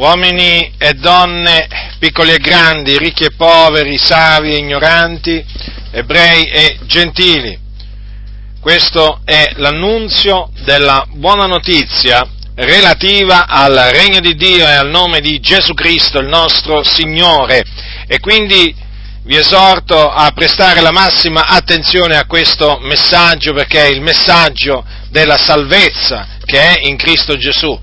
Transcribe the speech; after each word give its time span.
uomini 0.00 0.72
e 0.78 0.94
donne, 0.94 1.68
piccoli 1.98 2.32
e 2.32 2.38
grandi, 2.38 2.96
ricchi 2.96 3.24
e 3.24 3.32
poveri, 3.32 3.98
savi 3.98 4.54
e 4.54 4.56
ignoranti, 4.56 5.44
ebrei 5.90 6.46
e 6.46 6.78
gentili. 6.86 7.58
Questo 8.60 9.20
è 9.26 9.52
l'annunzio 9.56 10.50
della 10.64 11.06
buona 11.10 11.44
notizia 11.44 12.26
relativa 12.54 13.46
al 13.46 13.90
regno 13.92 14.20
di 14.20 14.34
Dio 14.34 14.66
e 14.66 14.72
al 14.72 14.88
nome 14.88 15.20
di 15.20 15.38
Gesù 15.38 15.74
Cristo, 15.74 16.18
il 16.18 16.28
nostro 16.28 16.82
Signore. 16.82 17.62
E 18.06 18.20
quindi 18.20 18.74
vi 19.24 19.36
esorto 19.36 20.08
a 20.08 20.30
prestare 20.32 20.80
la 20.80 20.92
massima 20.92 21.46
attenzione 21.46 22.16
a 22.16 22.24
questo 22.24 22.78
messaggio 22.80 23.52
perché 23.52 23.84
è 23.84 23.88
il 23.88 24.00
messaggio 24.00 24.82
della 25.10 25.36
salvezza 25.36 26.26
che 26.46 26.58
è 26.58 26.86
in 26.86 26.96
Cristo 26.96 27.36
Gesù. 27.36 27.78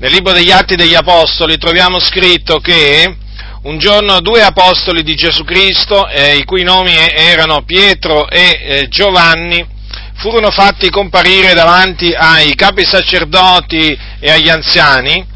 Nel 0.00 0.12
libro 0.12 0.32
degli 0.32 0.52
Atti 0.52 0.76
degli 0.76 0.94
Apostoli 0.94 1.58
troviamo 1.58 1.98
scritto 1.98 2.60
che 2.60 3.16
un 3.62 3.78
giorno 3.78 4.20
due 4.20 4.42
apostoli 4.42 5.02
di 5.02 5.16
Gesù 5.16 5.42
Cristo, 5.42 6.06
eh, 6.06 6.36
i 6.36 6.44
cui 6.44 6.62
nomi 6.62 6.92
erano 6.94 7.64
Pietro 7.64 8.28
e 8.28 8.60
eh, 8.62 8.88
Giovanni, 8.88 9.66
furono 10.14 10.52
fatti 10.52 10.88
comparire 10.88 11.52
davanti 11.52 12.12
ai 12.16 12.54
capi 12.54 12.86
sacerdoti 12.86 13.98
e 14.20 14.30
agli 14.30 14.48
anziani 14.48 15.26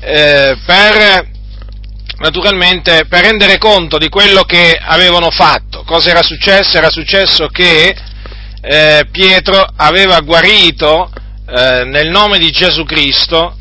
eh, 0.00 0.56
per 0.66 1.28
naturalmente 2.18 3.06
per 3.06 3.22
rendere 3.22 3.58
conto 3.58 3.96
di 3.96 4.08
quello 4.08 4.42
che 4.42 4.76
avevano 4.76 5.30
fatto. 5.30 5.84
Cosa 5.84 6.10
era 6.10 6.24
successo? 6.24 6.78
Era 6.78 6.90
successo 6.90 7.46
che 7.46 7.94
eh, 8.60 9.06
Pietro 9.12 9.64
aveva 9.76 10.18
guarito 10.18 11.12
eh, 11.48 11.84
nel 11.84 12.08
nome 12.08 12.38
di 12.38 12.50
Gesù 12.50 12.82
Cristo 12.82 13.52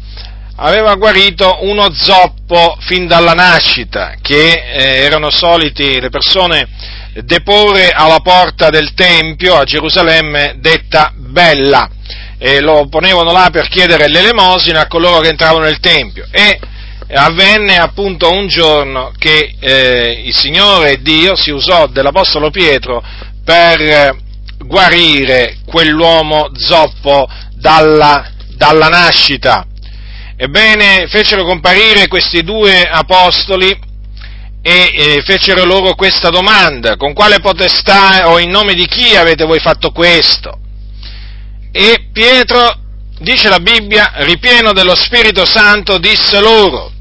aveva 0.60 0.96
guarito 0.96 1.60
uno 1.62 1.92
zoppo 1.94 2.78
fin 2.80 3.08
dalla 3.08 3.34
nascita 3.34 4.16
che 4.22 4.52
eh, 4.52 5.04
erano 5.04 5.30
soliti 5.30 6.00
le 6.00 6.10
persone 6.10 6.68
deporre 7.24 7.90
alla 7.90 8.20
porta 8.20 8.70
del 8.70 8.94
Tempio 8.94 9.56
a 9.56 9.64
Gerusalemme 9.64 10.56
detta 10.60 11.12
Bella. 11.16 11.90
E 12.40 12.60
lo 12.60 12.88
ponevano 12.88 13.32
là 13.32 13.50
per 13.52 13.68
chiedere 13.68 14.08
l'elemosina 14.08 14.82
a 14.82 14.88
coloro 14.88 15.20
che 15.22 15.30
entravano 15.30 15.66
nel 15.66 15.80
Tempio. 15.80 16.28
E 16.30 16.60
avvenne 17.14 17.78
appunto 17.78 18.32
un 18.32 18.48
giorno 18.48 19.12
che 19.18 19.56
eh, 19.60 20.22
il 20.26 20.36
Signore 20.36 21.02
Dio 21.02 21.36
si 21.36 21.52
usò 21.52 21.88
dell'Apostolo 21.88 22.52
Pietro 22.52 23.04
per 23.44 24.16
guarire 24.60 25.58
quell'uomo 25.66 26.50
zoppo 26.54 27.28
dalla, 27.56 28.32
dalla 28.56 28.88
nascita 28.88 29.66
Ebbene, 30.40 31.08
fecero 31.08 31.44
comparire 31.44 32.08
questi 32.08 32.44
due 32.44 32.84
apostoli 32.84 33.76
e 34.62 34.92
eh, 34.94 35.22
fecero 35.26 35.66
loro 35.66 35.96
questa 35.96 36.30
domanda, 36.30 36.96
con 36.96 37.14
quale 37.14 37.40
potestà 37.40 38.30
o 38.30 38.38
in 38.38 38.52
nome 38.52 38.76
di 38.76 38.86
chi 38.86 39.16
avete 39.16 39.46
voi 39.46 39.60
fatto 39.60 39.90
questo? 39.90 40.60
E 41.72 42.10
Pietro, 42.14 42.72
dice 43.18 43.50
la 43.50 43.60
Bibbia, 43.60 44.12
ripieno 44.18 44.74
dello 44.74 44.94
Spirito 44.96 45.44
Santo, 45.44 45.98
disse 45.98 46.40
loro, 46.40 46.92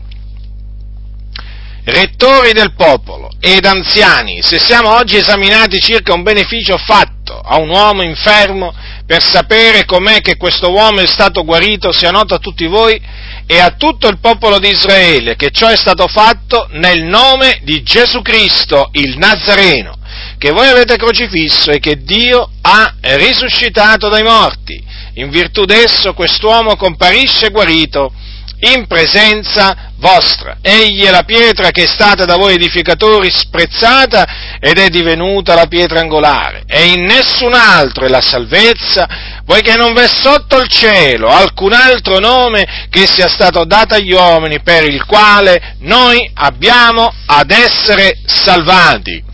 rettori 1.87 2.53
del 2.53 2.75
popolo 2.75 3.31
ed 3.39 3.65
anziani, 3.65 4.43
se 4.43 4.59
siamo 4.59 4.91
oggi 4.97 5.17
esaminati 5.17 5.79
circa 5.79 6.15
un 6.15 6.23
beneficio 6.23 6.77
fatto 6.79 7.39
a 7.39 7.59
un 7.59 7.69
uomo 7.69 8.03
infermo 8.03 8.75
per 9.07 9.23
sapere 9.23 9.85
com'è 9.85 10.21
che 10.21 10.37
questo 10.37 10.73
uomo 10.73 11.01
è 11.01 11.07
stato 11.07 11.45
guarito, 11.45 11.93
sia 11.93 12.11
noto 12.11 12.35
a 12.35 12.39
tutti 12.39 12.67
voi 12.67 13.01
e 13.47 13.61
a 13.61 13.77
tutto 13.77 14.09
il 14.09 14.19
popolo 14.19 14.59
di 14.59 14.69
Israele 14.69 15.37
che 15.37 15.51
ciò 15.53 15.69
è 15.69 15.77
stato 15.77 16.09
fatto 16.09 16.67
nel 16.73 17.05
nome 17.05 17.61
di 17.63 17.85
Gesù 17.85 18.21
Cristo, 18.21 18.89
il 18.95 19.17
Nazareno, 19.17 19.97
che 20.39 20.51
voi 20.51 20.67
avete 20.67 20.97
crocifisso 20.97 21.71
e 21.71 21.79
che 21.79 22.03
Dio 22.03 22.51
ha 22.63 22.95
risuscitato 23.01 24.09
dai 24.09 24.25
morti. 24.25 24.83
In 25.15 25.31
virtù 25.31 25.65
d'esso 25.65 26.15
quest'uomo 26.15 26.75
comparisce 26.77 27.51
guarito 27.51 28.13
in 28.61 28.87
presenza 28.87 29.93
vostra. 29.99 30.59
Egli 30.61 31.05
è 31.05 31.11
la 31.11 31.25
pietra 31.25 31.71
che 31.71 31.85
è 31.85 31.87
stata 31.87 32.25
da 32.25 32.37
voi 32.37 32.55
edificatori 32.55 33.31
sprezzata 33.31 34.59
ed 34.61 34.79
è 34.79 34.89
divenuta 34.89 35.55
la 35.55 35.67
pietra 35.67 36.01
angolare. 36.01 36.63
E 36.67 36.87
in 36.87 37.05
nessun 37.05 37.55
altro 37.55 38.07
è 38.07 38.09
la 38.09 38.21
salvezza, 38.21 39.07
poiché 39.45 39.75
non 39.77 39.93
v'è 39.93 40.07
sotto 40.09 40.59
il 40.59 40.69
cielo 40.69 41.29
alcun 41.29 41.73
altro 41.73 42.19
nome 42.19 42.87
che 42.91 43.07
sia 43.07 43.29
stato 43.29 43.65
dato 43.65 43.95
agli 43.95 44.13
uomini 44.13 44.61
per 44.61 44.85
il 44.85 45.05
quale 45.05 45.77
noi 45.81 46.31
abbiamo 46.35 47.13
ad 47.27 47.51
essere 47.51 48.19
salvati. 48.27 49.26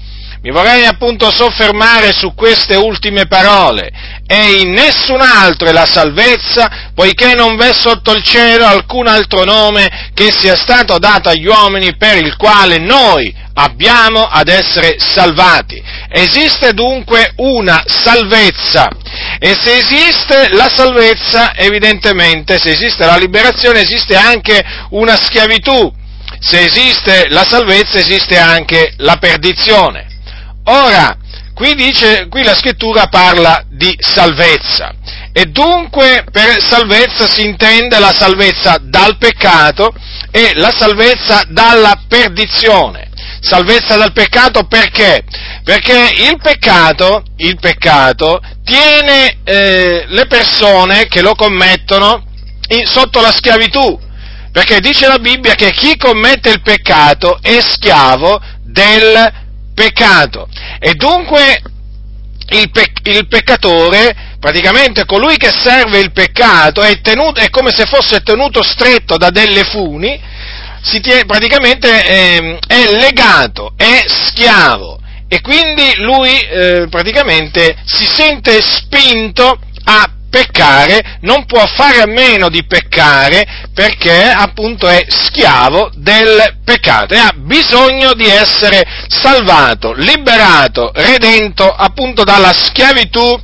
Mi 0.44 0.50
vorrei 0.50 0.84
appunto 0.86 1.30
soffermare 1.30 2.12
su 2.12 2.34
queste 2.34 2.74
ultime 2.74 3.26
parole. 3.26 3.90
E 4.26 4.54
in 4.60 4.72
nessun 4.72 5.20
altro 5.20 5.68
è 5.68 5.72
la 5.72 5.86
salvezza, 5.86 6.90
poiché 6.96 7.34
non 7.34 7.54
v'è 7.54 7.72
sotto 7.72 8.10
il 8.10 8.24
cielo 8.24 8.66
alcun 8.66 9.06
altro 9.06 9.44
nome 9.44 10.10
che 10.12 10.32
sia 10.32 10.56
stato 10.56 10.98
dato 10.98 11.28
agli 11.28 11.46
uomini 11.46 11.96
per 11.96 12.16
il 12.16 12.34
quale 12.36 12.78
noi 12.78 13.32
abbiamo 13.54 14.24
ad 14.24 14.48
essere 14.48 14.96
salvati. 14.98 15.80
Esiste 16.08 16.72
dunque 16.72 17.34
una 17.36 17.80
salvezza 17.86 18.88
e 19.38 19.54
se 19.54 19.76
esiste 19.76 20.48
la 20.54 20.68
salvezza, 20.68 21.54
evidentemente, 21.54 22.58
se 22.58 22.70
esiste 22.70 23.04
la 23.04 23.16
liberazione, 23.16 23.82
esiste 23.82 24.16
anche 24.16 24.60
una 24.90 25.16
schiavitù. 25.16 26.00
Se 26.40 26.64
esiste 26.64 27.28
la 27.28 27.44
salvezza, 27.44 28.00
esiste 28.00 28.36
anche 28.36 28.94
la 28.96 29.16
perdizione. 29.18 30.11
Ora, 30.64 31.16
qui, 31.54 31.74
dice, 31.74 32.28
qui 32.28 32.42
la 32.44 32.54
scrittura 32.54 33.06
parla 33.06 33.64
di 33.68 33.94
salvezza 33.98 34.94
e 35.32 35.46
dunque 35.46 36.24
per 36.30 36.62
salvezza 36.62 37.26
si 37.26 37.44
intende 37.44 37.98
la 37.98 38.12
salvezza 38.12 38.78
dal 38.80 39.16
peccato 39.16 39.92
e 40.30 40.52
la 40.54 40.70
salvezza 40.70 41.44
dalla 41.48 42.02
perdizione. 42.06 43.10
Salvezza 43.40 43.96
dal 43.96 44.12
peccato 44.12 44.64
perché? 44.64 45.24
Perché 45.64 46.12
il 46.28 46.38
peccato, 46.40 47.24
il 47.38 47.58
peccato 47.58 48.40
tiene 48.62 49.38
eh, 49.42 50.04
le 50.06 50.26
persone 50.26 51.06
che 51.06 51.22
lo 51.22 51.34
commettono 51.34 52.24
in, 52.68 52.86
sotto 52.86 53.20
la 53.20 53.32
schiavitù, 53.32 53.98
perché 54.52 54.80
dice 54.80 55.08
la 55.08 55.18
Bibbia 55.18 55.54
che 55.54 55.72
chi 55.72 55.96
commette 55.96 56.50
il 56.50 56.62
peccato 56.62 57.38
è 57.40 57.60
schiavo 57.60 58.40
del 58.62 59.41
peccato. 59.82 60.48
E 60.78 60.94
dunque 60.94 61.60
il, 62.50 62.70
pe- 62.70 62.92
il, 63.04 63.26
peccatore, 63.26 64.36
praticamente 64.38 65.04
colui 65.04 65.36
che 65.36 65.50
serve 65.50 65.98
il 65.98 66.12
peccato, 66.12 66.82
è, 66.82 67.00
tenuto, 67.00 67.40
è 67.40 67.50
come 67.50 67.70
se 67.70 67.86
fosse 67.86 68.20
tenuto 68.20 68.62
stretto 68.62 69.16
da 69.16 69.30
delle 69.30 69.64
funi, 69.64 70.20
tiene, 71.00 71.24
praticamente 71.24 71.88
eh, 71.88 72.58
è 72.66 72.92
legato, 72.92 73.72
è 73.76 74.04
schiavo 74.06 75.00
e 75.28 75.40
quindi 75.40 75.94
lui 75.98 76.38
eh, 76.40 76.86
praticamente 76.90 77.76
si 77.86 78.04
sente 78.04 78.60
spinto 78.60 79.58
a 79.84 80.10
peccare, 80.28 81.18
non 81.20 81.46
può 81.46 81.64
fare 81.66 82.00
a 82.00 82.06
meno 82.06 82.48
di 82.48 82.64
peccare 82.66 83.61
perché 83.74 84.30
appunto 84.30 84.86
è 84.86 85.04
schiavo 85.08 85.90
del 85.94 86.58
peccato 86.64 87.14
e 87.14 87.18
ha 87.18 87.32
bisogno 87.34 88.12
di 88.14 88.26
essere 88.26 88.82
salvato, 89.08 89.92
liberato, 89.92 90.90
redento 90.94 91.68
appunto 91.68 92.22
dalla 92.24 92.52
schiavitù 92.52 93.40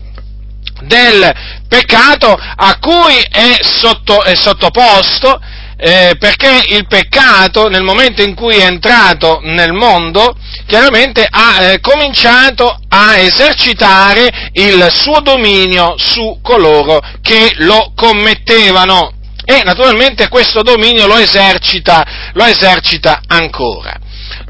del 0.82 1.32
peccato 1.66 2.32
a 2.32 2.78
cui 2.78 3.14
è, 3.30 3.56
sotto, 3.62 4.22
è 4.22 4.34
sottoposto 4.34 5.40
eh, 5.80 6.16
perché 6.18 6.64
il 6.70 6.86
peccato 6.88 7.68
nel 7.68 7.82
momento 7.82 8.22
in 8.22 8.34
cui 8.34 8.56
è 8.56 8.64
entrato 8.64 9.40
nel 9.44 9.72
mondo 9.72 10.36
chiaramente 10.66 11.26
ha 11.28 11.62
eh, 11.62 11.80
cominciato 11.80 12.80
a 12.88 13.16
esercitare 13.16 14.50
il 14.54 14.88
suo 14.92 15.20
dominio 15.20 15.94
su 15.96 16.40
coloro 16.42 17.00
che 17.22 17.52
lo 17.58 17.92
commettevano 17.94 19.17
e 19.50 19.62
naturalmente 19.64 20.28
questo 20.28 20.60
dominio 20.60 21.06
lo 21.06 21.16
esercita, 21.16 22.04
lo 22.34 22.44
esercita 22.44 23.22
ancora. 23.26 23.96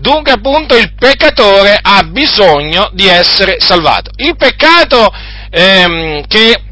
Dunque 0.00 0.32
appunto 0.32 0.76
il 0.76 0.92
peccatore 0.94 1.78
ha 1.80 2.02
bisogno 2.02 2.90
di 2.94 3.06
essere 3.06 3.60
salvato. 3.60 4.10
Il 4.16 4.34
peccato 4.34 5.08
ehm, 5.50 6.26
che, 6.26 6.62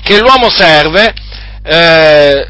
che 0.00 0.20
l'uomo 0.20 0.48
serve 0.48 1.12
eh, 1.64 2.48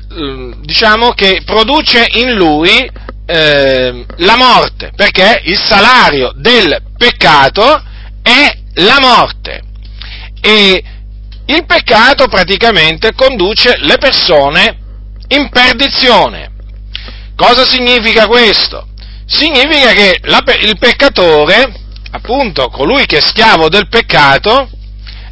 diciamo 0.61 1.13
che 1.13 1.41
produce 1.47 2.05
in 2.17 2.35
lui 2.35 2.87
eh, 3.25 4.05
la 4.17 4.37
morte, 4.37 4.93
perché 4.95 5.41
il 5.45 5.59
salario 5.59 6.31
del 6.37 6.77
peccato 6.99 7.83
è 8.21 8.55
la 8.75 8.99
morte. 9.01 9.63
E 10.43 10.85
il 11.47 11.65
peccato 11.65 12.29
praticamente 12.29 13.15
conduce 13.15 13.79
le 13.79 13.97
persone 13.97 14.89
in 15.31 15.49
perdizione. 15.51 16.51
Cosa 17.37 17.65
significa 17.67 18.27
questo? 18.27 18.89
Significa 19.27 19.93
che 19.93 20.19
la, 20.23 20.43
il 20.61 20.77
peccatore, 20.79 21.73
appunto 22.11 22.69
colui 22.69 23.07
che 23.07 23.19
è 23.19 23.21
schiavo 23.21 23.69
del 23.69 23.89
peccato, 23.89 24.69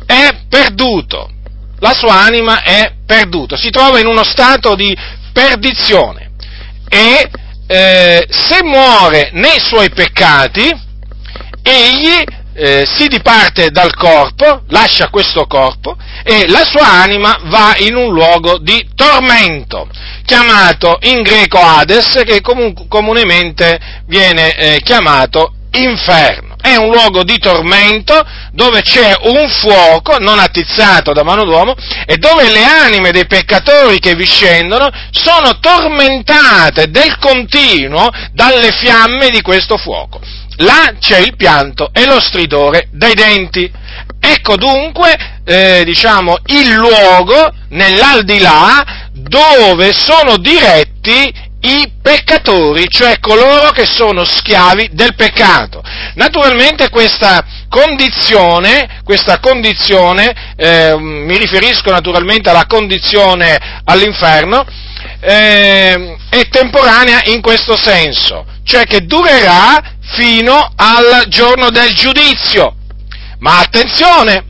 è 0.06 0.44
perduto, 0.48 1.30
la 1.80 1.92
sua 1.92 2.14
anima 2.20 2.62
è 2.62 2.94
perduta, 3.04 3.56
si 3.56 3.70
trova 3.70 3.98
in 3.98 4.06
uno 4.06 4.24
stato 4.24 4.74
di 4.74 4.96
perdizione 5.32 6.30
e 6.88 7.30
eh, 7.66 8.26
se 8.30 8.62
muore 8.62 9.30
nei 9.34 9.60
suoi 9.60 9.90
peccati, 9.90 10.72
egli 11.62 12.24
eh, 12.58 12.84
si 12.87 13.06
diparte 13.06 13.70
dal 13.70 13.94
corpo, 13.94 14.62
lascia 14.70 15.10
questo 15.10 15.46
corpo 15.46 15.96
e 16.25 16.49
la 16.49 16.64
sua 16.64 16.88
anima 16.88 17.38
va 17.44 17.76
in 17.78 17.94
un 17.94 18.12
luogo 18.12 18.58
di 18.58 18.84
tormento, 18.96 19.88
chiamato 20.25 20.99
in 21.02 21.22
greco 21.22 21.58
Hades, 21.60 22.22
che 22.26 22.40
comun- 22.40 22.88
comunemente 22.88 23.78
viene 24.06 24.56
eh, 24.56 24.81
chiamato 24.82 25.52
inferno. 25.72 26.56
È 26.60 26.75
un 26.75 26.90
luogo 26.90 27.22
di 27.22 27.38
tormento 27.38 28.20
dove 28.50 28.82
c'è 28.82 29.14
un 29.22 29.49
fuoco 29.49 30.19
non 30.19 30.40
attizzato 30.40 31.12
da 31.12 31.22
mano 31.22 31.44
d'uomo 31.44 31.76
e 32.04 32.16
dove 32.16 32.50
le 32.50 32.64
anime 32.64 33.12
dei 33.12 33.26
peccatori 33.26 34.00
che 34.00 34.16
vi 34.16 34.26
scendono 34.26 34.90
sono 35.12 35.61
tormentate 35.61 36.90
del 36.90 37.16
continuo 37.19 38.11
dalle 38.32 38.72
fiamme 38.72 39.28
di 39.28 39.40
questo 39.40 39.76
fuoco. 39.76 40.20
Là 40.58 40.94
c'è 40.99 41.19
il 41.19 41.37
pianto 41.37 41.90
e 41.93 42.05
lo 42.05 42.20
stridore 42.20 42.88
dei 42.93 43.14
denti. 43.14 43.70
Ecco 44.20 44.56
dunque, 44.56 45.40
eh, 45.44 45.82
diciamo, 45.84 46.38
il 46.46 46.72
luogo 46.72 47.52
nell'aldilà 47.70 49.06
dove 49.12 49.93
sono 49.93 50.37
diretti 50.37 51.46
i 51.60 51.93
peccatori, 52.00 52.87
cioè 52.88 53.19
coloro 53.19 53.70
che 53.70 53.84
sono 53.84 54.25
schiavi 54.25 54.90
del 54.93 55.14
peccato. 55.14 55.82
Naturalmente 56.14 56.88
questa 56.88 57.44
condizione, 57.69 59.00
questa 59.04 59.38
condizione 59.40 60.54
eh, 60.56 60.96
mi 60.99 61.37
riferisco 61.37 61.90
naturalmente 61.90 62.49
alla 62.50 62.66
condizione 62.66 63.81
all'inferno, 63.84 64.64
eh, 65.20 66.16
è 66.28 66.48
temporanea 66.48 67.22
in 67.24 67.40
questo 67.40 67.76
senso, 67.76 68.46
cioè 68.64 68.84
che 68.84 69.04
durerà 69.04 69.96
fino 70.00 70.72
al 70.76 71.26
giorno 71.28 71.70
del 71.70 71.92
giudizio. 71.94 72.74
Ma 73.38 73.58
attenzione, 73.58 74.44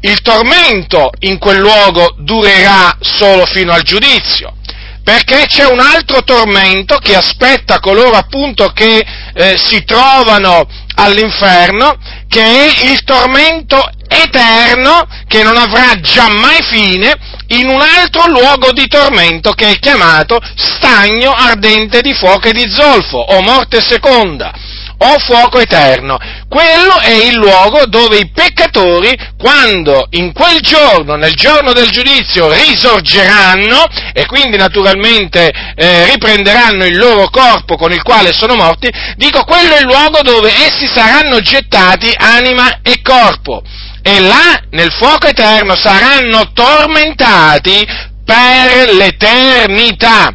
il 0.00 0.20
tormento 0.20 1.10
in 1.20 1.38
quel 1.38 1.58
luogo 1.58 2.14
durerà 2.18 2.96
solo 3.00 3.44
fino 3.46 3.72
al 3.72 3.82
giudizio, 3.82 4.54
perché 5.02 5.46
c'è 5.46 5.66
un 5.66 5.80
altro 5.80 6.22
tormento 6.22 6.98
che 6.98 7.16
aspetta 7.16 7.80
coloro 7.80 8.16
appunto 8.16 8.70
che 8.72 9.04
eh, 9.34 9.56
si 9.56 9.84
trovano 9.84 10.66
all'inferno, 10.96 11.96
che 12.28 12.42
è 12.42 12.90
il 12.90 13.02
tormento 13.04 13.82
eterno 14.08 15.06
che 15.26 15.42
non 15.42 15.56
avrà 15.56 15.98
mai 16.28 16.62
fine 16.70 17.14
in 17.48 17.68
un 17.68 17.80
altro 17.80 18.26
luogo 18.28 18.72
di 18.72 18.86
tormento 18.86 19.52
che 19.52 19.70
è 19.70 19.78
chiamato 19.78 20.38
stagno 20.56 21.32
ardente 21.32 22.00
di 22.00 22.14
fuoco 22.14 22.48
e 22.48 22.52
di 22.52 22.68
zolfo 22.68 23.18
o 23.18 23.40
morte 23.42 23.80
seconda 23.80 24.52
o 24.98 25.18
fuoco 25.18 25.58
eterno. 25.58 26.16
Quello 26.48 26.98
è 27.00 27.12
il 27.12 27.34
luogo 27.34 27.86
dove 27.86 28.18
i 28.18 28.30
peccatori, 28.30 29.14
quando 29.36 30.06
in 30.10 30.32
quel 30.32 30.60
giorno, 30.60 31.16
nel 31.16 31.34
giorno 31.34 31.72
del 31.72 31.90
giudizio, 31.90 32.50
risorgeranno 32.50 33.84
e 34.12 34.24
quindi 34.26 34.56
naturalmente 34.56 35.52
eh, 35.74 36.06
riprenderanno 36.06 36.84
il 36.84 36.96
loro 36.96 37.28
corpo 37.28 37.76
con 37.76 37.92
il 37.92 38.02
quale 38.02 38.32
sono 38.32 38.54
morti, 38.54 38.90
dico 39.16 39.44
quello 39.44 39.74
è 39.74 39.80
il 39.80 39.86
luogo 39.86 40.22
dove 40.22 40.48
essi 40.48 40.86
saranno 40.86 41.40
gettati 41.40 42.12
anima 42.16 42.80
e 42.82 43.00
corpo. 43.02 43.62
E 44.06 44.20
là, 44.20 44.62
nel 44.70 44.92
fuoco 44.92 45.26
eterno, 45.26 45.74
saranno 45.74 46.52
tormentati 46.52 47.84
per 48.24 48.94
l'eternità. 48.94 50.32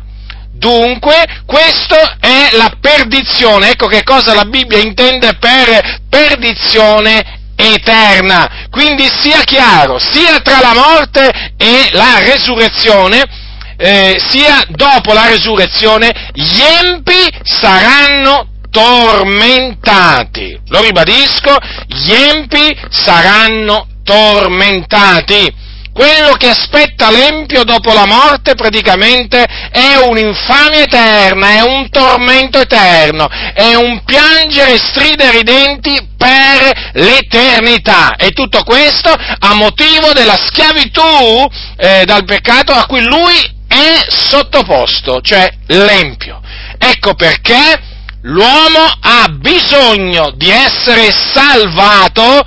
Dunque, 0.51 1.41
questa 1.45 2.17
è 2.19 2.49
la 2.51 2.69
perdizione. 2.81 3.69
Ecco 3.69 3.87
che 3.87 4.03
cosa 4.03 4.33
la 4.33 4.43
Bibbia 4.43 4.77
intende 4.77 5.37
per 5.37 6.01
perdizione 6.09 7.53
eterna. 7.55 8.67
Quindi 8.69 9.09
sia 9.09 9.39
chiaro, 9.45 9.99
sia 9.99 10.41
tra 10.41 10.59
la 10.59 10.73
morte 10.73 11.53
e 11.55 11.91
la 11.93 12.19
resurrezione, 12.19 13.23
eh, 13.77 14.21
sia 14.27 14.65
dopo 14.67 15.13
la 15.13 15.27
resurrezione, 15.27 16.11
gli 16.33 16.59
empi 16.59 17.25
saranno 17.41 18.50
tormentati. 18.71 20.59
Lo 20.69 20.81
ribadisco, 20.81 21.55
gli 21.87 22.11
empi 22.11 22.75
saranno 22.89 23.87
tormentati. 24.03 25.59
Quello 25.93 26.35
che 26.37 26.47
aspetta 26.47 27.11
l'Empio 27.11 27.65
dopo 27.65 27.91
la 27.91 28.05
morte 28.05 28.55
praticamente 28.55 29.43
è 29.43 29.97
un'infamia 30.07 30.83
eterna, 30.83 31.49
è 31.49 31.61
un 31.61 31.89
tormento 31.89 32.61
eterno, 32.61 33.27
è 33.27 33.73
un 33.73 34.01
piangere 34.05 34.75
e 34.75 34.77
stridere 34.77 35.39
i 35.39 35.43
denti 35.43 36.07
per 36.15 36.91
l'eternità. 36.93 38.15
E 38.15 38.31
tutto 38.31 38.63
questo 38.63 39.09
a 39.09 39.53
motivo 39.53 40.13
della 40.13 40.37
schiavitù 40.37 41.45
eh, 41.75 42.05
dal 42.05 42.23
peccato 42.23 42.71
a 42.71 42.85
cui 42.85 43.01
lui 43.01 43.35
è 43.67 44.05
sottoposto, 44.07 45.19
cioè 45.19 45.49
l'Empio. 45.67 46.39
Ecco 46.77 47.15
perché 47.15 47.90
l'uomo 48.21 48.91
ha 48.99 49.27
bisogno 49.29 50.31
di 50.35 50.49
essere 50.49 51.11
salvato, 51.11 52.45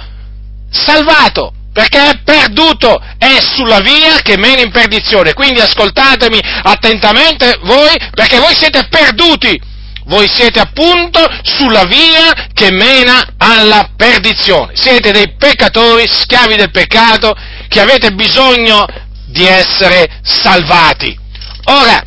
salvato 0.70 1.52
perché 1.74 2.10
è 2.10 2.20
perduto, 2.22 3.02
è 3.18 3.40
sulla 3.40 3.80
via 3.80 4.20
che 4.22 4.38
mena 4.38 4.62
in 4.62 4.70
perdizione. 4.70 5.34
Quindi 5.34 5.58
ascoltatemi 5.58 6.38
attentamente 6.62 7.58
voi, 7.62 7.92
perché 8.12 8.38
voi 8.38 8.54
siete 8.54 8.86
perduti. 8.88 9.60
Voi 10.06 10.28
siete 10.32 10.60
appunto 10.60 11.26
sulla 11.42 11.84
via 11.84 12.48
che 12.52 12.70
mena 12.70 13.34
alla 13.38 13.90
perdizione. 13.96 14.76
Siete 14.76 15.10
dei 15.10 15.34
peccatori, 15.36 16.06
schiavi 16.06 16.54
del 16.54 16.70
peccato, 16.70 17.34
che 17.66 17.80
avete 17.80 18.12
bisogno 18.12 18.86
di 19.26 19.44
essere 19.44 20.20
salvati. 20.22 21.18
Ora, 21.64 22.00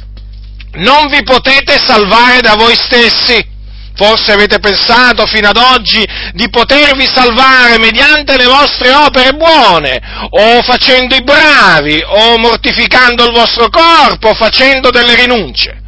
non 0.75 1.07
vi 1.09 1.23
potete 1.23 1.77
salvare 1.77 2.39
da 2.39 2.55
voi 2.55 2.75
stessi 2.75 3.55
Forse 3.97 4.31
avete 4.31 4.59
pensato 4.59 5.25
fino 5.25 5.49
ad 5.49 5.57
oggi 5.57 6.07
di 6.33 6.47
potervi 6.49 7.09
salvare 7.11 7.79
mediante 7.79 8.37
le 8.37 8.45
vostre 8.45 8.93
opere 8.93 9.33
buone, 9.33 9.99
o 10.29 10.61
facendo 10.61 11.15
i 11.15 11.23
bravi, 11.23 11.99
o 12.05 12.37
mortificando 12.37 13.25
il 13.25 13.33
vostro 13.33 13.69
corpo, 13.69 14.29
o 14.29 14.33
facendo 14.35 14.91
delle 14.91 15.15
rinunce. 15.15 15.81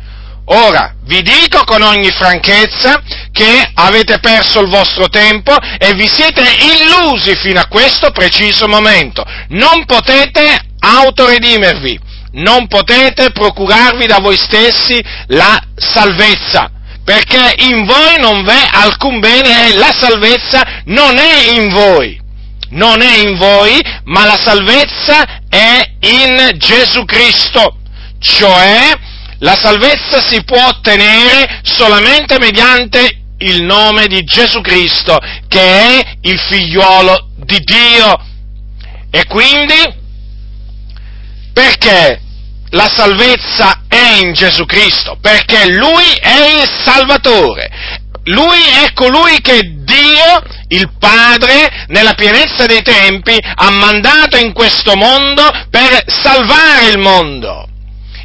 Ora, 0.45 0.95
vi 1.03 1.21
dico 1.21 1.63
con 1.65 1.83
ogni 1.83 2.09
franchezza 2.09 2.99
che 3.31 3.69
avete 3.75 4.17
perso 4.17 4.59
il 4.59 4.69
vostro 4.69 5.07
tempo 5.07 5.55
e 5.77 5.93
vi 5.93 6.07
siete 6.07 6.41
illusi 6.41 7.35
fino 7.35 7.59
a 7.59 7.67
questo 7.67 8.09
preciso 8.09 8.67
momento. 8.67 9.23
Non 9.49 9.85
potete 9.85 10.59
autoredimervi, 10.79 11.99
non 12.31 12.65
potete 12.65 13.29
procurarvi 13.29 14.07
da 14.07 14.17
voi 14.17 14.37
stessi 14.37 14.99
la 15.27 15.61
salvezza 15.75 16.71
perché 17.09 17.55
in 17.63 17.85
voi 17.85 18.19
non 18.19 18.43
v'è 18.43 18.67
alcun 18.71 19.19
bene 19.19 19.65
e 19.65 19.77
la 19.77 19.91
salvezza 19.91 20.83
non 20.85 21.17
è 21.17 21.55
in 21.55 21.73
voi. 21.73 22.21
Non 22.69 23.01
è 23.01 23.17
in 23.17 23.35
voi, 23.35 23.81
ma 24.03 24.25
la 24.25 24.39
salvezza 24.39 25.41
è 25.49 25.91
in 26.01 26.51
Gesù 26.57 27.05
Cristo. 27.05 27.79
Cioè, 28.19 28.91
la 29.39 29.55
salvezza 29.55 30.21
si 30.21 30.43
può 30.43 30.67
ottenere 30.67 31.61
solamente 31.63 32.37
mediante 32.37 33.21
il 33.39 33.63
nome 33.63 34.05
di 34.05 34.23
Gesù 34.23 34.61
Cristo, 34.61 35.17
che 35.47 35.59
è 35.59 36.17
il 36.21 36.39
figliuolo 36.39 37.29
di 37.37 37.59
Dio. 37.61 38.23
E 39.09 39.25
quindi, 39.25 39.95
perché 41.53 42.21
la 42.69 42.87
salvezza 42.95 43.81
è 43.87 43.98
in 44.09 44.33
Gesù 44.33 44.65
Cristo, 44.65 45.17
perché 45.21 45.69
Lui 45.71 46.05
è 46.19 46.61
il 46.61 46.69
Salvatore. 46.83 47.69
Lui 48.25 48.61
è 48.83 48.93
colui 48.93 49.39
che 49.41 49.59
Dio, 49.63 50.43
il 50.67 50.91
Padre, 50.99 51.85
nella 51.87 52.13
pienezza 52.13 52.65
dei 52.65 52.81
tempi, 52.81 53.35
ha 53.39 53.69
mandato 53.71 54.37
in 54.37 54.53
questo 54.53 54.95
mondo 54.95 55.49
per 55.69 56.03
salvare 56.07 56.89
il 56.89 56.99
mondo. 56.99 57.67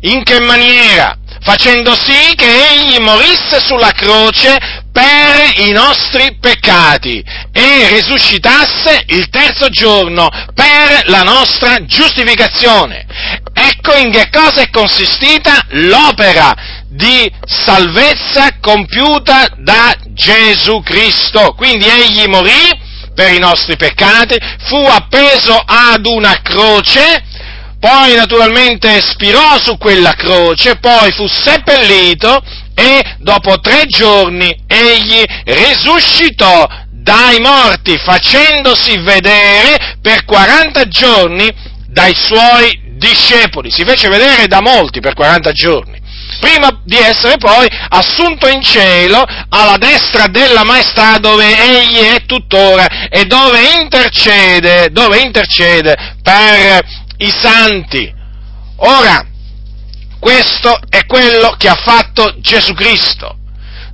In 0.00 0.22
che 0.22 0.40
maniera? 0.40 1.16
Facendo 1.40 1.94
sì 1.94 2.34
che 2.34 2.46
Egli 2.46 2.98
morisse 3.00 3.60
sulla 3.60 3.92
croce 3.92 4.82
per 4.92 5.66
i 5.66 5.72
nostri 5.72 6.36
peccati 6.38 7.22
e 7.52 7.88
risuscitasse 7.88 9.04
il 9.08 9.28
terzo 9.28 9.68
giorno 9.68 10.28
per 10.54 11.02
la 11.06 11.20
nostra 11.20 11.84
giustificazione. 11.84 13.04
Ecco 13.86 13.98
in 13.98 14.10
che 14.10 14.30
cosa 14.30 14.62
è 14.62 14.70
consistita 14.70 15.66
l'opera 15.72 16.54
di 16.88 17.30
salvezza 17.44 18.56
compiuta 18.58 19.46
da 19.58 19.94
Gesù 20.08 20.80
Cristo. 20.82 21.52
Quindi 21.54 21.86
egli 21.86 22.26
morì 22.26 22.80
per 23.14 23.34
i 23.34 23.38
nostri 23.38 23.76
peccati, 23.76 24.38
fu 24.68 24.76
appeso 24.76 25.54
ad 25.54 26.06
una 26.06 26.40
croce, 26.40 27.24
poi 27.78 28.14
naturalmente 28.14 29.02
spirò 29.02 29.60
su 29.60 29.76
quella 29.76 30.14
croce, 30.14 30.76
poi 30.76 31.12
fu 31.12 31.26
seppellito 31.26 32.42
e 32.74 33.16
dopo 33.18 33.60
tre 33.60 33.84
giorni 33.84 34.64
egli 34.66 35.22
risuscitò 35.44 36.66
dai 36.90 37.38
morti, 37.38 37.98
facendosi 37.98 38.96
vedere 39.02 39.98
per 40.00 40.24
40 40.24 40.88
giorni 40.88 41.72
dai 41.86 42.14
suoi 42.16 42.83
discepoli. 43.04 43.70
Si 43.70 43.84
fece 43.84 44.08
vedere 44.08 44.46
da 44.46 44.60
molti 44.60 45.00
per 45.00 45.14
40 45.14 45.52
giorni 45.52 46.02
prima 46.40 46.80
di 46.84 46.96
essere 46.96 47.36
poi 47.36 47.66
assunto 47.88 48.48
in 48.48 48.62
cielo 48.62 49.24
alla 49.48 49.76
destra 49.76 50.26
della 50.26 50.64
maestà 50.64 51.18
dove 51.18 51.46
egli 51.46 51.98
è 51.98 52.24
tuttora 52.26 53.08
e 53.08 53.24
dove 53.24 53.60
intercede, 53.80 54.90
dove 54.90 55.20
intercede 55.20 55.96
per 56.22 56.84
i 57.18 57.30
santi. 57.30 58.12
Ora, 58.76 59.24
questo 60.18 60.78
è 60.88 61.04
quello 61.06 61.54
che 61.56 61.68
ha 61.68 61.76
fatto 61.76 62.34
Gesù 62.38 62.74
Cristo. 62.74 63.36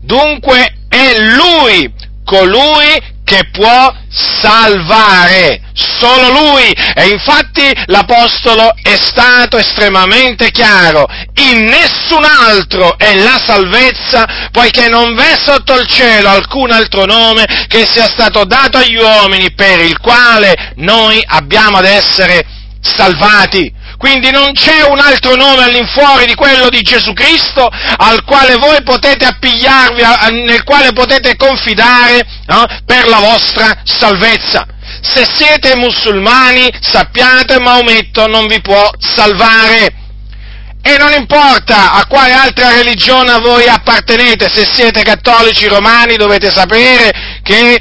Dunque 0.01 0.87
è 0.89 1.19
Lui 1.19 1.93
colui 2.25 3.19
che 3.31 3.49
può 3.53 3.95
salvare, 4.11 5.61
solo 5.73 6.31
lui. 6.31 6.73
E 6.95 7.11
infatti 7.11 7.73
l'Apostolo 7.87 8.75
è 8.83 8.97
stato 8.97 9.57
estremamente 9.57 10.51
chiaro, 10.51 11.07
in 11.35 11.63
nessun 11.63 12.25
altro 12.25 12.99
è 12.99 13.15
la 13.15 13.41
salvezza, 13.45 14.49
poiché 14.51 14.89
non 14.89 15.15
v'è 15.15 15.37
sotto 15.45 15.79
il 15.79 15.87
cielo 15.87 16.29
alcun 16.29 16.73
altro 16.73 17.05
nome 17.05 17.47
che 17.69 17.87
sia 17.87 18.09
stato 18.09 18.45
dato 18.45 18.79
agli 18.79 18.97
uomini 18.97 19.53
per 19.53 19.79
il 19.79 19.97
quale 20.01 20.73
noi 20.77 21.23
abbiamo 21.25 21.77
ad 21.77 21.85
essere 21.85 22.45
salvati. 22.81 23.73
Quindi 24.01 24.31
non 24.31 24.55
c'è 24.55 24.83
un 24.89 24.99
altro 24.99 25.37
nome 25.37 25.65
all'infuori 25.65 26.25
di 26.25 26.35
quello 26.35 26.71
di 26.71 26.81
Gesù 26.81 27.13
Cristo 27.13 27.69
al 27.99 28.25
quale 28.25 28.57
voi 28.57 28.83
potete 28.83 29.27
appigliarvi, 29.27 30.01
nel 30.43 30.65
quale 30.65 30.93
potete 30.93 31.37
confidare 31.37 32.27
no? 32.47 32.65
per 32.87 33.07
la 33.09 33.19
vostra 33.19 33.79
salvezza. 33.85 34.67
Se 35.03 35.27
siete 35.31 35.77
musulmani, 35.77 36.67
sappiate 36.81 37.61
Maometto 37.61 38.27
non 38.27 38.47
vi 38.47 38.63
può 38.63 38.91
salvare. 38.99 39.93
E 40.81 40.97
non 40.97 41.13
importa 41.13 41.93
a 41.93 42.07
quale 42.07 42.33
altra 42.33 42.71
religione 42.71 43.39
voi 43.41 43.67
appartenete, 43.67 44.49
se 44.51 44.65
siete 44.65 45.03
cattolici 45.03 45.67
romani 45.67 46.17
dovete 46.17 46.51
sapere 46.51 47.13
che 47.43 47.79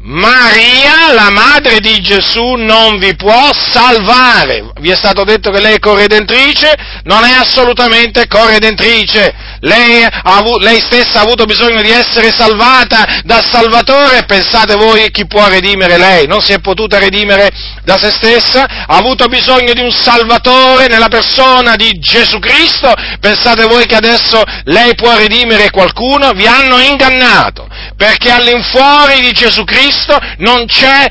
Maria, 0.00 1.12
la 1.12 1.30
madre 1.30 1.80
di 1.80 2.00
Gesù, 2.00 2.54
non 2.54 2.98
vi 2.98 3.16
può 3.16 3.50
salvare. 3.52 4.70
Vi 4.80 4.90
è 4.90 4.94
stato 4.94 5.24
detto 5.24 5.50
che 5.50 5.60
lei 5.60 5.74
è 5.74 5.78
corredentrice? 5.80 6.72
Non 7.02 7.24
è 7.24 7.32
assolutamente 7.32 8.28
corredentrice. 8.28 9.34
Lei, 9.60 10.06
avuto, 10.22 10.58
lei, 10.58 10.80
stessa 10.80 11.18
ha 11.18 11.22
avuto 11.22 11.44
bisogno 11.46 11.82
di 11.82 11.90
essere 11.90 12.30
salvata 12.30 13.22
dal 13.24 13.44
Salvatore, 13.44 14.24
pensate 14.24 14.76
voi 14.76 15.10
chi 15.10 15.26
può 15.26 15.48
redimere 15.48 15.98
lei? 15.98 16.28
Non 16.28 16.42
si 16.42 16.52
è 16.52 16.60
potuta 16.60 16.98
redimere 16.98 17.50
da 17.82 17.96
se 17.96 18.10
stessa, 18.10 18.64
ha 18.86 18.96
avuto 18.96 19.26
bisogno 19.26 19.72
di 19.72 19.80
un 19.80 19.90
Salvatore 19.90 20.86
nella 20.86 21.08
persona 21.08 21.74
di 21.74 21.98
Gesù 21.98 22.38
Cristo, 22.38 22.94
pensate 23.18 23.64
voi 23.64 23.86
che 23.86 23.96
adesso 23.96 24.40
lei 24.64 24.94
può 24.94 25.16
redimere 25.16 25.70
qualcuno? 25.70 26.30
Vi 26.30 26.46
hanno 26.46 26.78
ingannato, 26.78 27.66
perché 27.98 28.30
all'infuori 28.30 29.22
di 29.22 29.32
Gesù 29.32 29.64
Cristo 29.64 30.16
non 30.38 30.66
c'è 30.66 31.04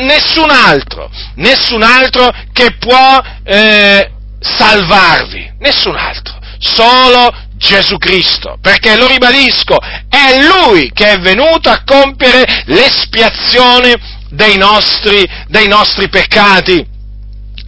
nessun 0.00 0.48
altro, 0.48 1.10
nessun 1.34 1.82
altro 1.82 2.32
che 2.54 2.74
può 2.78 3.20
eh, 3.44 4.10
salvarvi, 4.40 5.52
nessun 5.58 5.94
altro, 5.94 6.34
solo 6.58 7.30
Gesù 7.56 7.98
Cristo, 7.98 8.56
perché 8.62 8.96
lo 8.96 9.08
ribadisco, 9.08 9.76
è 10.08 10.40
Lui 10.40 10.90
che 10.94 11.10
è 11.10 11.18
venuto 11.18 11.68
a 11.68 11.82
compiere 11.84 12.62
l'espiazione 12.64 13.94
dei 14.30 14.56
nostri, 14.56 15.28
dei 15.48 15.68
nostri 15.68 16.08
peccati. 16.08 16.82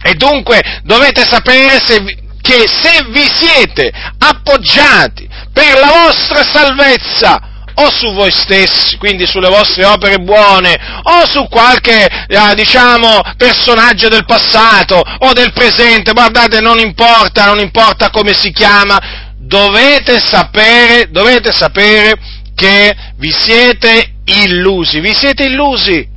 E 0.01 0.13
dunque 0.15 0.81
dovete 0.83 1.23
sapere 1.23 1.79
se, 1.85 2.03
che 2.41 2.63
se 2.67 3.05
vi 3.11 3.29
siete 3.31 3.91
appoggiati 4.17 5.29
per 5.53 5.77
la 5.79 6.03
vostra 6.03 6.43
salvezza 6.43 7.53
o 7.75 7.91
su 7.91 8.13
voi 8.13 8.31
stessi, 8.31 8.97
quindi 8.97 9.25
sulle 9.25 9.49
vostre 9.49 9.85
opere 9.85 10.17
buone, 10.19 10.77
o 11.03 11.25
su 11.27 11.47
qualche, 11.49 12.05
eh, 12.05 12.55
diciamo, 12.55 13.21
personaggio 13.37 14.07
del 14.07 14.25
passato 14.25 15.01
o 15.19 15.33
del 15.33 15.51
presente, 15.53 16.13
guardate, 16.13 16.61
non 16.61 16.79
importa, 16.79 17.45
non 17.45 17.59
importa 17.59 18.09
come 18.09 18.33
si 18.33 18.51
chiama, 18.51 19.33
dovete 19.37 20.19
sapere, 20.19 21.07
dovete 21.09 21.51
sapere 21.51 22.13
che 22.55 22.95
vi 23.17 23.31
siete 23.31 24.13
illusi, 24.25 24.99
vi 24.99 25.13
siete 25.13 25.43
illusi. 25.43 26.13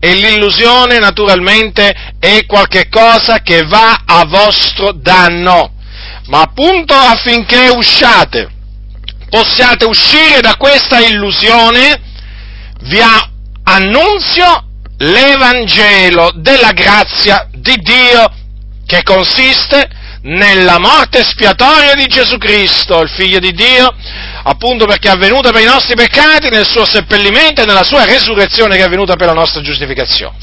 E 0.00 0.14
l'illusione 0.14 0.98
naturalmente 0.98 2.12
è 2.18 2.44
qualcosa 2.44 3.38
che 3.38 3.64
va 3.64 4.02
a 4.04 4.26
vostro 4.26 4.92
danno. 4.92 5.72
Ma 6.26 6.42
appunto 6.42 6.94
affinché 6.94 7.68
usciate, 7.68 8.53
possiate 9.34 9.84
uscire 9.84 10.40
da 10.40 10.54
questa 10.54 11.00
illusione, 11.00 12.00
vi 12.82 13.00
annunzio 13.64 14.62
l'Evangelo 14.98 16.30
della 16.36 16.70
grazia 16.70 17.48
di 17.52 17.74
Dio 17.78 18.32
che 18.86 19.02
consiste 19.02 19.90
nella 20.22 20.78
morte 20.78 21.18
espiatoria 21.18 21.94
di 21.94 22.06
Gesù 22.06 22.38
Cristo, 22.38 23.00
il 23.00 23.08
Figlio 23.08 23.40
di 23.40 23.52
Dio, 23.52 23.92
appunto 24.44 24.86
perché 24.86 25.08
è 25.08 25.12
avvenuta 25.12 25.50
per 25.50 25.62
i 25.62 25.66
nostri 25.66 25.96
peccati, 25.96 26.48
nel 26.48 26.66
suo 26.66 26.86
seppellimento 26.86 27.60
e 27.60 27.66
nella 27.66 27.82
sua 27.82 28.04
resurrezione 28.04 28.76
che 28.76 28.82
è 28.82 28.86
avvenuta 28.86 29.16
per 29.16 29.26
la 29.26 29.32
nostra 29.32 29.60
giustificazione. 29.62 30.36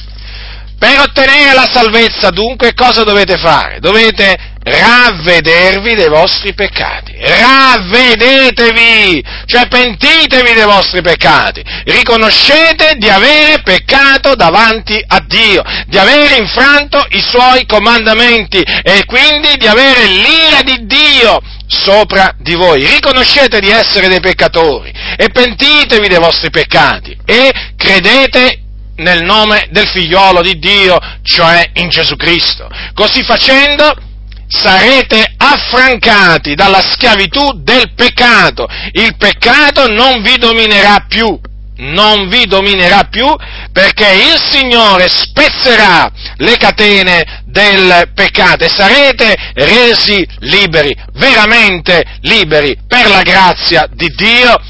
Per 0.77 0.99
ottenere 0.99 1.53
la 1.53 1.69
salvezza 1.71 2.29
dunque 2.29 2.73
cosa 2.73 3.03
dovete 3.03 3.37
fare? 3.37 3.79
Dovete 3.79 4.50
ravvedervi 4.63 5.95
dei 5.95 6.07
vostri 6.07 6.53
peccati. 6.53 7.13
Ravvedetevi, 7.19 9.23
cioè 9.45 9.67
pentitevi 9.67 10.53
dei 10.53 10.65
vostri 10.65 11.01
peccati. 11.01 11.63
Riconoscete 11.85 12.93
di 12.97 13.09
avere 13.09 13.61
peccato 13.63 14.35
davanti 14.35 15.03
a 15.07 15.19
Dio, 15.25 15.63
di 15.87 15.97
avere 15.97 16.35
infranto 16.35 17.03
i 17.09 17.21
suoi 17.21 17.65
comandamenti 17.65 18.61
e 18.61 19.03
quindi 19.05 19.57
di 19.57 19.65
avere 19.67 20.05
l'ira 20.05 20.61
di 20.63 20.85
Dio 20.85 21.41
sopra 21.67 22.35
di 22.37 22.53
voi. 22.53 22.85
Riconoscete 22.85 23.59
di 23.59 23.69
essere 23.69 24.09
dei 24.09 24.19
peccatori 24.19 24.93
e 25.17 25.29
pentitevi 25.29 26.07
dei 26.07 26.19
vostri 26.19 26.51
peccati 26.51 27.17
e 27.25 27.51
credete 27.75 28.59
nel 28.97 29.23
nome 29.23 29.67
del 29.71 29.87
figliolo 29.87 30.41
di 30.41 30.59
Dio, 30.59 30.99
cioè 31.23 31.71
in 31.75 31.87
Gesù 31.89 32.15
Cristo. 32.15 32.69
Così 32.93 33.23
facendo 33.23 34.09
sarete 34.51 35.33
affrancati 35.37 36.55
dalla 36.55 36.81
schiavitù 36.81 37.61
del 37.63 37.93
peccato. 37.95 38.67
Il 38.91 39.15
peccato 39.17 39.87
non 39.87 40.21
vi 40.21 40.37
dominerà 40.37 41.05
più. 41.07 41.39
Non 41.77 42.27
vi 42.27 42.45
dominerà 42.45 43.05
più 43.05 43.25
perché 43.71 44.05
il 44.11 44.39
Signore 44.39 45.09
spezzerà 45.09 46.11
le 46.35 46.55
catene 46.57 47.43
del 47.45 48.11
peccato 48.13 48.65
e 48.65 48.69
sarete 48.69 49.35
resi 49.55 50.23
liberi, 50.41 50.95
veramente 51.13 52.03
liberi 52.21 52.77
per 52.87 53.09
la 53.09 53.23
grazia 53.23 53.87
di 53.91 54.13
Dio 54.15 54.61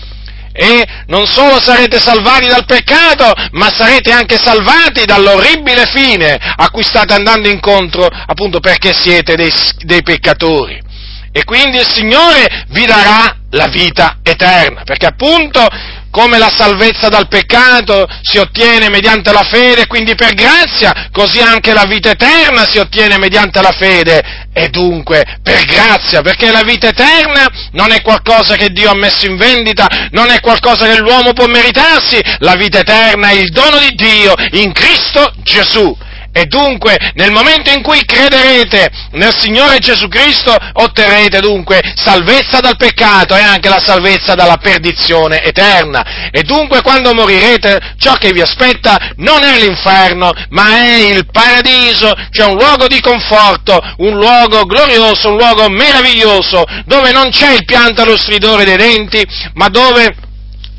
e 0.53 0.85
non 1.07 1.25
solo 1.27 1.61
sarete 1.61 1.99
salvati 1.99 2.47
dal 2.47 2.65
peccato, 2.65 3.33
ma 3.51 3.71
sarete 3.71 4.11
anche 4.11 4.37
salvati 4.37 5.05
dall'orribile 5.05 5.85
fine 5.87 6.37
a 6.55 6.69
cui 6.69 6.83
state 6.83 7.13
andando 7.13 7.49
incontro 7.49 8.05
appunto 8.05 8.59
perché 8.59 8.93
siete 8.93 9.35
dei, 9.35 9.51
dei 9.79 10.03
peccatori. 10.03 10.89
E 11.33 11.45
quindi 11.45 11.77
il 11.77 11.87
Signore 11.87 12.65
vi 12.69 12.85
darà 12.85 13.37
la 13.51 13.67
vita 13.67 14.17
eterna, 14.21 14.83
perché 14.83 15.05
appunto 15.05 15.65
come 16.11 16.37
la 16.37 16.51
salvezza 16.55 17.07
dal 17.07 17.27
peccato 17.27 18.05
si 18.21 18.37
ottiene 18.37 18.89
mediante 18.89 19.31
la 19.31 19.43
fede, 19.43 19.87
quindi 19.87 20.13
per 20.13 20.33
grazia, 20.33 21.09
così 21.11 21.39
anche 21.39 21.73
la 21.73 21.85
vita 21.85 22.11
eterna 22.11 22.65
si 22.67 22.77
ottiene 22.77 23.17
mediante 23.17 23.61
la 23.61 23.71
fede 23.71 24.49
e 24.53 24.67
dunque 24.67 25.39
per 25.41 25.63
grazia, 25.65 26.21
perché 26.21 26.51
la 26.51 26.63
vita 26.63 26.89
eterna 26.89 27.47
non 27.71 27.91
è 27.91 28.01
qualcosa 28.01 28.55
che 28.55 28.69
Dio 28.69 28.91
ha 28.91 28.95
messo 28.95 29.25
in 29.25 29.37
vendita, 29.37 29.87
non 30.11 30.29
è 30.29 30.39
qualcosa 30.41 30.85
che 30.85 30.99
l'uomo 30.99 31.33
può 31.33 31.47
meritarsi, 31.47 32.21
la 32.39 32.55
vita 32.55 32.79
eterna 32.79 33.29
è 33.29 33.33
il 33.33 33.49
dono 33.51 33.79
di 33.79 33.95
Dio 33.95 34.33
in 34.51 34.71
Cristo 34.73 35.33
Gesù. 35.43 35.97
E 36.33 36.45
dunque, 36.45 36.97
nel 37.15 37.31
momento 37.31 37.71
in 37.71 37.81
cui 37.81 38.05
crederete 38.05 38.89
nel 39.11 39.35
Signore 39.37 39.79
Gesù 39.79 40.07
Cristo, 40.07 40.55
otterrete 40.73 41.41
dunque 41.41 41.81
salvezza 41.95 42.61
dal 42.61 42.77
peccato 42.77 43.35
e 43.35 43.41
anche 43.41 43.67
la 43.67 43.81
salvezza 43.83 44.33
dalla 44.33 44.55
perdizione 44.55 45.43
eterna. 45.43 46.29
E 46.31 46.43
dunque, 46.43 46.81
quando 46.81 47.13
morirete, 47.13 47.95
ciò 47.97 48.13
che 48.13 48.31
vi 48.31 48.39
aspetta 48.39 49.11
non 49.17 49.43
è 49.43 49.59
l'inferno, 49.59 50.31
ma 50.49 50.77
è 50.77 50.95
il 50.95 51.25
paradiso, 51.29 52.13
cioè 52.29 52.47
un 52.47 52.55
luogo 52.55 52.87
di 52.87 53.01
conforto, 53.01 53.77
un 53.97 54.15
luogo 54.15 54.63
glorioso, 54.63 55.31
un 55.31 55.37
luogo 55.37 55.67
meraviglioso, 55.67 56.63
dove 56.85 57.11
non 57.11 57.29
c'è 57.29 57.51
il 57.51 57.65
pianto 57.65 58.03
allo 58.03 58.17
stridore 58.17 58.63
dei 58.63 58.77
denti, 58.77 59.21
ma 59.55 59.67
dove 59.67 60.15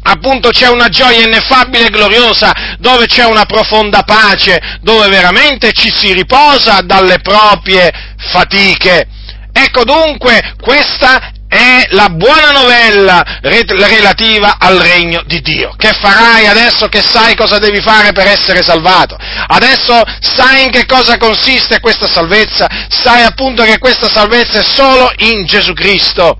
appunto 0.02 0.50
c'è 0.50 0.68
una 0.68 0.88
gioia 0.88 1.24
ineffabile 1.24 1.86
e 1.86 1.90
gloriosa, 1.90 2.52
dove 2.78 3.06
c'è 3.06 3.24
una 3.24 3.44
profonda 3.44 4.02
pace, 4.02 4.78
dove 4.80 5.08
veramente 5.08 5.72
ci 5.72 5.90
si 5.90 6.12
riposa 6.12 6.80
dalle 6.82 7.20
proprie 7.20 7.90
fatiche. 8.16 9.06
Ecco 9.52 9.84
dunque, 9.84 10.54
questa 10.60 11.32
è 11.52 11.86
la 11.90 12.08
buona 12.08 12.50
novella 12.52 13.22
relativa 13.42 14.56
al 14.58 14.78
regno 14.78 15.22
di 15.26 15.42
Dio. 15.42 15.74
Che 15.76 15.92
farai 15.92 16.46
adesso 16.46 16.88
che 16.88 17.02
sai 17.02 17.36
cosa 17.36 17.58
devi 17.58 17.82
fare 17.82 18.12
per 18.12 18.26
essere 18.26 18.62
salvato? 18.62 19.18
Adesso 19.18 20.02
sai 20.20 20.64
in 20.64 20.70
che 20.70 20.86
cosa 20.86 21.18
consiste 21.18 21.80
questa 21.80 22.08
salvezza? 22.08 22.66
Sai 22.88 23.22
appunto 23.22 23.64
che 23.64 23.76
questa 23.78 24.08
salvezza 24.08 24.60
è 24.60 24.64
solo 24.64 25.12
in 25.18 25.44
Gesù 25.44 25.74
Cristo. 25.74 26.38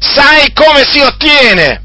Sai 0.00 0.52
come 0.52 0.86
si 0.86 1.00
ottiene? 1.00 1.81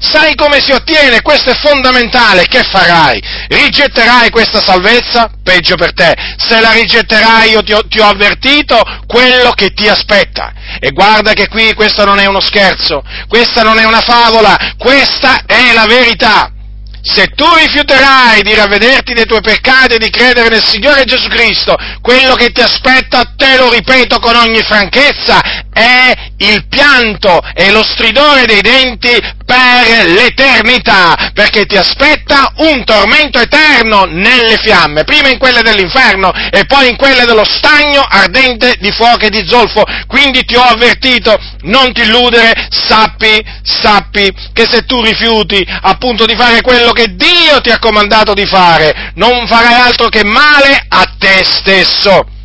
Sai 0.00 0.36
come 0.36 0.60
si 0.62 0.70
ottiene? 0.70 1.22
Questo 1.22 1.50
è 1.50 1.54
fondamentale. 1.54 2.46
Che 2.46 2.62
farai? 2.62 3.20
Rigetterai 3.48 4.30
questa 4.30 4.62
salvezza? 4.62 5.30
Peggio 5.42 5.74
per 5.76 5.92
te. 5.92 6.14
Se 6.36 6.60
la 6.60 6.70
rigetterai, 6.70 7.50
io 7.50 7.62
ti 7.62 7.72
ho, 7.72 7.86
ti 7.86 7.98
ho, 7.98 8.06
avvertito 8.06 8.80
quello 9.06 9.50
che 9.52 9.70
ti 9.70 9.88
aspetta. 9.88 10.52
E 10.78 10.92
guarda 10.92 11.32
che 11.32 11.48
qui 11.48 11.74
questo 11.74 12.04
non 12.04 12.18
è 12.18 12.26
uno 12.26 12.40
scherzo, 12.40 13.02
questa 13.26 13.62
non 13.62 13.78
è 13.78 13.84
una 13.84 14.00
favola, 14.00 14.74
questa 14.78 15.42
è 15.46 15.72
la 15.72 15.86
verità. 15.86 16.52
Se 17.00 17.28
tu 17.28 17.46
rifiuterai 17.54 18.42
di 18.42 18.54
ravvederti 18.54 19.14
dei 19.14 19.24
tuoi 19.24 19.40
peccati 19.40 19.94
e 19.94 19.98
di 19.98 20.10
credere 20.10 20.48
nel 20.48 20.64
Signore 20.64 21.04
Gesù 21.04 21.28
Cristo, 21.28 21.76
quello 22.02 22.34
che 22.34 22.50
ti 22.50 22.60
aspetta, 22.60 23.32
te 23.36 23.56
lo 23.56 23.70
ripeto 23.70 24.18
con 24.18 24.34
ogni 24.34 24.60
franchezza, 24.62 25.40
è 25.78 26.12
il 26.38 26.66
pianto 26.66 27.40
e 27.54 27.70
lo 27.70 27.84
stridore 27.84 28.46
dei 28.46 28.60
denti 28.60 29.10
per 29.46 30.06
l'eternità, 30.06 31.30
perché 31.32 31.66
ti 31.66 31.76
aspetta 31.76 32.52
un 32.56 32.84
tormento 32.84 33.38
eterno 33.38 34.04
nelle 34.04 34.58
fiamme, 34.58 35.04
prima 35.04 35.28
in 35.28 35.38
quelle 35.38 35.62
dell'inferno 35.62 36.32
e 36.50 36.66
poi 36.66 36.90
in 36.90 36.96
quelle 36.96 37.24
dello 37.24 37.44
stagno 37.44 38.04
ardente 38.06 38.76
di 38.80 38.90
fuoco 38.90 39.26
e 39.26 39.30
di 39.30 39.46
zolfo. 39.46 39.84
Quindi 40.06 40.44
ti 40.44 40.56
ho 40.56 40.62
avvertito, 40.62 41.38
non 41.62 41.92
ti 41.92 42.02
illudere, 42.02 42.68
sappi, 42.70 43.42
sappi 43.62 44.30
che 44.52 44.66
se 44.68 44.84
tu 44.84 45.00
rifiuti 45.00 45.64
appunto 45.82 46.26
di 46.26 46.36
fare 46.36 46.60
quello 46.60 46.90
che 46.92 47.14
Dio 47.14 47.60
ti 47.62 47.70
ha 47.70 47.78
comandato 47.78 48.34
di 48.34 48.46
fare, 48.46 49.12
non 49.14 49.46
farai 49.46 49.74
altro 49.74 50.08
che 50.08 50.24
male 50.24 50.84
a 50.88 51.06
te 51.18 51.44
stesso. 51.44 52.36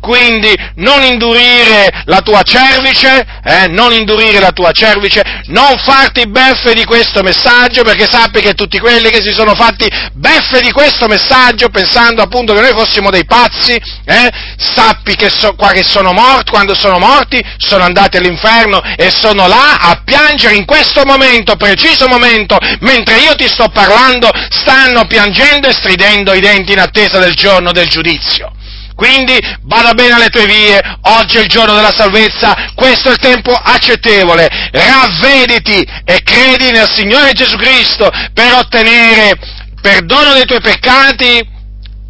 Quindi 0.00 0.54
non 0.76 1.02
indurire 1.02 2.02
la 2.06 2.20
tua 2.20 2.42
cervice, 2.42 3.24
eh, 3.44 3.68
non 3.68 3.92
indurire 3.92 4.40
la 4.40 4.50
tua 4.50 4.72
cervice, 4.72 5.22
non 5.48 5.76
farti 5.76 6.26
beffe 6.26 6.72
di 6.72 6.84
questo 6.84 7.22
messaggio, 7.22 7.82
perché 7.82 8.06
sappi 8.08 8.40
che 8.40 8.54
tutti 8.54 8.78
quelli 8.78 9.10
che 9.10 9.20
si 9.20 9.30
sono 9.30 9.54
fatti 9.54 9.86
beffe 10.14 10.60
di 10.62 10.72
questo 10.72 11.06
messaggio, 11.06 11.68
pensando 11.68 12.22
appunto 12.22 12.54
che 12.54 12.60
noi 12.60 12.72
fossimo 12.72 13.10
dei 13.10 13.26
pazzi, 13.26 13.72
eh, 13.72 14.30
sappi 14.56 15.14
che, 15.16 15.28
so, 15.28 15.54
che 15.54 15.84
sono 15.84 16.12
morti, 16.12 16.50
quando 16.50 16.74
sono 16.74 16.98
morti, 16.98 17.42
sono 17.58 17.84
andati 17.84 18.16
all'inferno 18.16 18.80
e 18.96 19.10
sono 19.10 19.46
là 19.46 19.76
a 19.80 20.00
piangere 20.02 20.54
in 20.54 20.64
questo 20.64 21.04
momento, 21.04 21.56
preciso 21.56 22.08
momento, 22.08 22.56
mentre 22.80 23.18
io 23.18 23.34
ti 23.34 23.46
sto 23.46 23.68
parlando, 23.68 24.30
stanno 24.48 25.06
piangendo 25.06 25.68
e 25.68 25.72
stridendo 25.72 26.32
i 26.32 26.40
denti 26.40 26.72
in 26.72 26.80
attesa 26.80 27.18
del 27.18 27.34
giorno 27.34 27.70
del 27.72 27.86
giudizio. 27.86 28.52
Quindi 29.00 29.38
vada 29.62 29.94
bene 29.94 30.12
alle 30.12 30.28
tue 30.28 30.44
vie, 30.44 30.78
oggi 31.04 31.38
è 31.38 31.40
il 31.40 31.48
giorno 31.48 31.74
della 31.74 31.90
salvezza, 31.90 32.70
questo 32.74 33.08
è 33.08 33.12
il 33.12 33.16
tempo 33.16 33.50
accettevole, 33.50 34.46
ravvediti 34.72 35.82
e 36.04 36.20
credi 36.22 36.70
nel 36.70 36.86
Signore 36.86 37.32
Gesù 37.32 37.56
Cristo 37.56 38.10
per 38.34 38.52
ottenere 38.52 39.38
perdono 39.80 40.34
dei 40.34 40.44
tuoi 40.44 40.60
peccati 40.60 41.40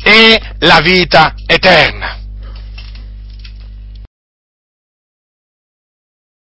e 0.03 0.41
la 0.59 0.81
vita 0.81 1.35
eterna. 1.47 2.20